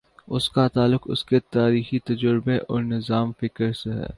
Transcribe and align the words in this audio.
اس 0.27 0.49
کا 0.49 0.67
تعلق 0.67 1.01
اس 1.05 1.25
کے 1.25 1.39
تاریخی 1.39 1.99
تجربے 1.99 2.57
اور 2.57 2.81
نظام 2.81 3.31
فکر 3.31 3.73
سے 3.73 3.91
ہے۔ 3.91 4.05